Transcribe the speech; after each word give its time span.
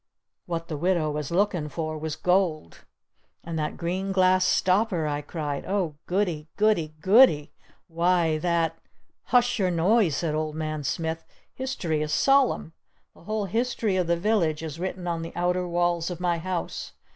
What 0.47 0.67
the 0.67 0.77
widow 0.79 1.11
was 1.11 1.29
lookin' 1.29 1.69
for 1.69 1.95
was 1.95 2.15
gold!" 2.15 2.85
"And 3.43 3.59
that 3.59 3.77
green 3.77 4.11
glass 4.11 4.45
stopper!" 4.45 5.05
I 5.05 5.21
cried. 5.21 5.63
"Oh, 5.67 5.93
Goodie 6.07 6.47
Goodie 6.57 6.95
Goodie! 7.01 7.53
Why, 7.87 8.39
that" 8.39 8.79
"Hush 9.25 9.59
your 9.59 9.69
noise!" 9.69 10.15
said 10.15 10.33
Old 10.33 10.55
Man 10.55 10.83
Smith. 10.83 11.23
"History 11.53 12.01
is 12.01 12.11
solemn! 12.11 12.73
The 13.13 13.25
whole 13.25 13.45
history 13.45 13.95
of 13.95 14.07
the 14.07 14.17
village 14.17 14.63
is 14.63 14.79
written 14.79 15.05
on 15.07 15.21
the 15.21 15.33
outer 15.35 15.67
walls 15.67 16.09
of 16.09 16.19
my 16.19 16.39
house! 16.39 16.93